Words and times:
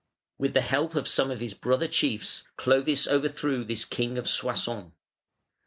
With 0.39 0.55
the 0.55 0.61
help 0.61 0.95
of 0.95 1.07
some 1.07 1.29
of 1.29 1.41
his 1.41 1.53
brother 1.53 1.87
chiefs, 1.87 2.45
Clovis 2.57 3.05
overthrew 3.07 3.63
this 3.63 3.85
"King 3.85 4.17
of 4.17 4.27
Soissons". 4.27 4.93